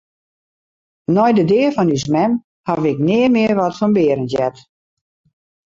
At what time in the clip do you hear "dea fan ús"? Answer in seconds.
1.51-2.05